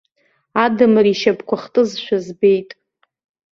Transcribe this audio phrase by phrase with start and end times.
[0.63, 2.69] Адамыр ишьапқәа хтызшәа збеит.